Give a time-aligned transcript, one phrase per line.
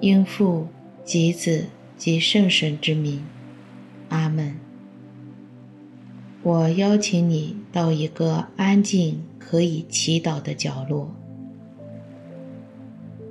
[0.00, 0.66] 应父
[1.04, 1.66] 及子
[1.98, 3.22] 及圣神之名，
[4.08, 4.56] 阿门。
[6.42, 11.14] 我邀请你到一个安静可以祈祷的角落。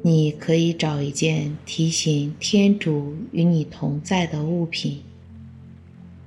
[0.03, 5.01] 你可以找一件提醒天主与你同在的物品，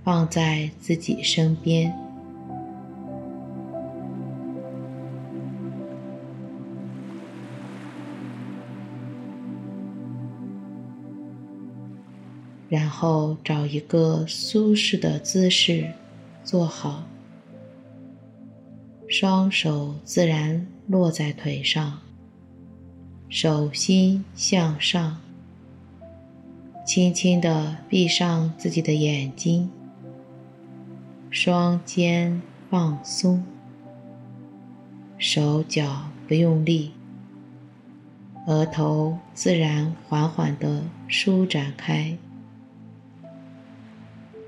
[0.03, 1.97] 放在自己身边。
[12.73, 15.93] 然后找一个舒适的姿势
[16.43, 17.05] 坐好，
[19.07, 21.99] 双手自然落在腿上，
[23.29, 25.21] 手心向上，
[26.87, 29.69] 轻轻地闭上自己的眼睛，
[31.29, 33.45] 双肩放松，
[35.19, 36.93] 手脚不用力，
[38.47, 42.17] 额头自然缓缓地舒展开。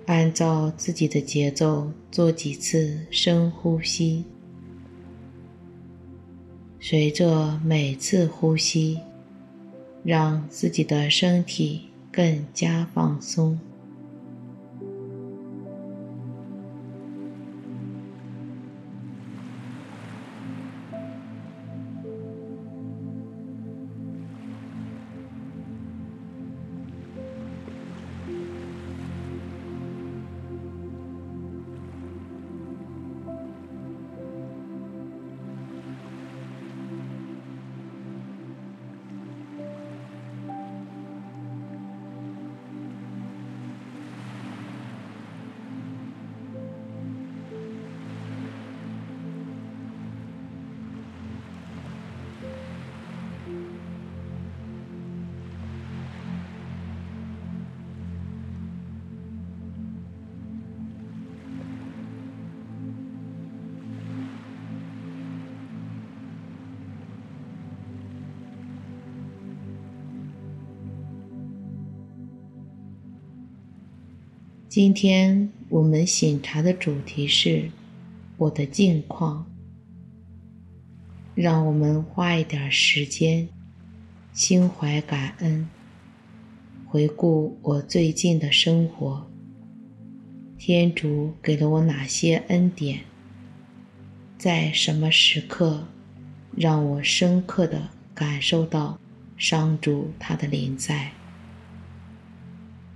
[0.06, 4.24] 按照自己的节奏做几次深呼吸，
[6.78, 9.00] 随着每次呼吸，
[10.02, 13.58] 让自己的身体更加放松。
[74.74, 77.70] 今天我们醒茶的主题是
[78.36, 79.46] 我的近况。
[81.32, 83.48] 让我们花一点时间，
[84.32, 85.68] 心怀感恩，
[86.88, 89.30] 回顾我最近的生活。
[90.58, 93.02] 天主给了我哪些恩典？
[94.36, 95.86] 在什么时刻，
[96.56, 98.98] 让我深刻地感受到
[99.36, 101.12] 上主他的临在？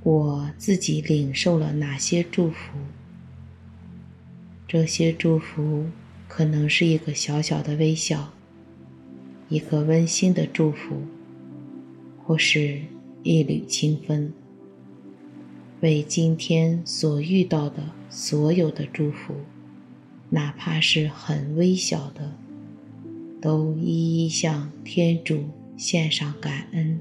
[0.09, 2.79] 我自己领受了哪些祝福？
[4.67, 5.85] 这些祝福
[6.27, 8.33] 可能是一个小小的微笑，
[9.51, 11.03] 一个温馨的祝福，
[12.25, 12.81] 或是
[13.23, 14.33] 一缕清风。
[15.83, 19.35] 为今天所遇到的所有的祝福，
[20.31, 22.33] 哪怕是很微小的，
[23.43, 25.45] 都一一向天主
[25.77, 26.99] 献上感恩。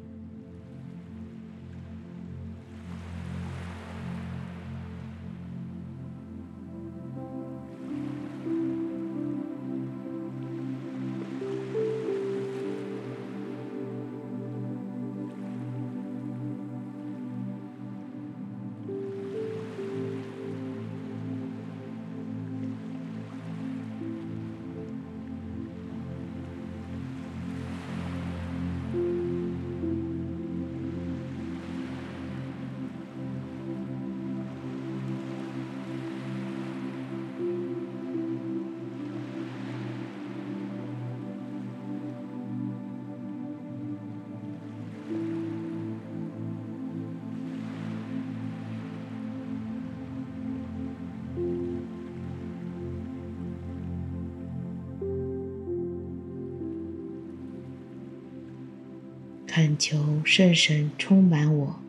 [59.58, 61.80] 恳求圣神充满我，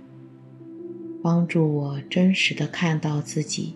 [1.23, 3.75] 帮助我真实的看到自己。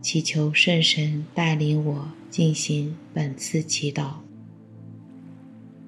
[0.00, 4.18] 祈求圣神带领我进行本次祈祷，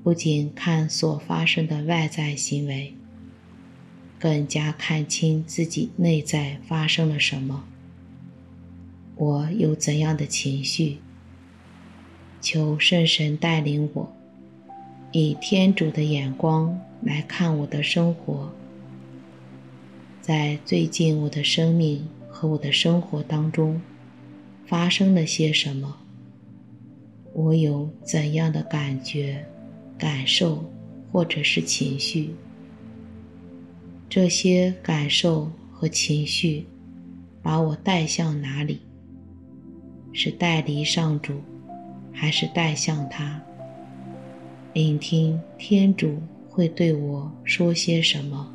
[0.03, 2.93] 不仅看所发生的外在行为，
[4.19, 7.63] 更加看清自己内在发生了什么。
[9.15, 10.99] 我有怎样的情绪？
[12.41, 14.17] 求圣神带领我。
[15.17, 18.51] 以天主的眼光来看我的生活，
[20.21, 23.81] 在最近我的生命和我的生活当中
[24.67, 25.99] 发生了些什么？
[27.33, 29.47] 我有怎样的感觉、
[29.97, 30.69] 感受
[31.13, 32.35] 或者是情绪？
[34.09, 36.67] 这些感受和情绪
[37.41, 38.81] 把我带向哪里？
[40.13, 41.41] 是带离上主，
[42.13, 43.41] 还是带向他？
[44.75, 46.19] 聆听天主
[46.51, 48.54] 会对我说些什么。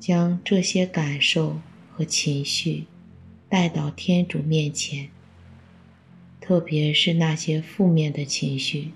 [0.00, 1.60] 将这些感受
[1.92, 2.86] 和情绪
[3.50, 5.10] 带到天主面前，
[6.40, 8.92] 特别是那些负面的情绪，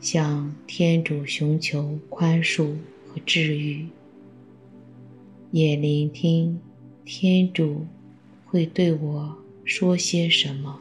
[0.00, 2.76] 向天主寻求宽恕
[3.08, 3.88] 和治愈，
[5.50, 6.60] 也聆听
[7.04, 7.84] 天主
[8.46, 10.80] 会对我说些什么。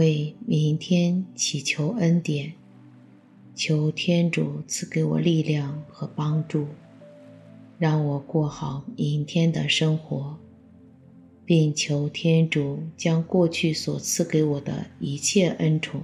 [0.00, 2.54] 为明天祈求恩典，
[3.54, 6.68] 求天主赐给我力量和帮助，
[7.78, 10.38] 让我过好明天的生活，
[11.44, 16.00] 并求天主将过去所赐给我的一切恩宠，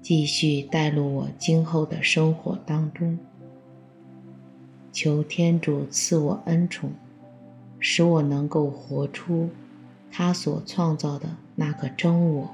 [0.00, 3.18] 继续带入我今后的生活当中。
[4.90, 6.90] 求天主赐我恩宠，
[7.78, 9.50] 使我能够活出
[10.10, 12.48] 他所创造的那个真我。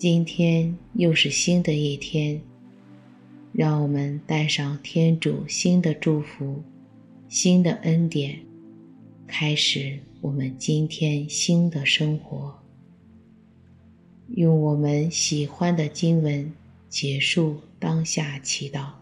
[0.00, 2.40] 今天又是新的一天，
[3.52, 6.62] 让我们带上天主新的祝福、
[7.28, 8.38] 新的恩典，
[9.26, 12.58] 开始我们今天新的生活。
[14.28, 16.50] 用我们喜欢的经文
[16.88, 18.92] 结束当下祈祷。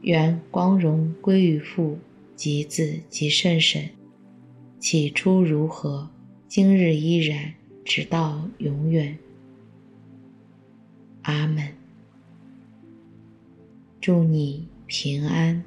[0.00, 1.98] 愿光荣归于父
[2.34, 3.90] 及子及圣神，
[4.80, 6.08] 起初如何。
[6.48, 7.52] 今日依然，
[7.84, 9.18] 直到永远。
[11.20, 11.74] 阿门。
[14.00, 15.62] 祝你平安。